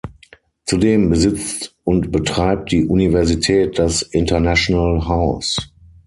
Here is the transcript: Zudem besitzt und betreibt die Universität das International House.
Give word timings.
Zudem 0.65 1.11
besitzt 1.11 1.75
und 1.83 2.11
betreibt 2.11 2.71
die 2.71 2.85
Universität 2.87 3.77
das 3.77 4.01
International 4.01 5.05
House. 5.07 5.71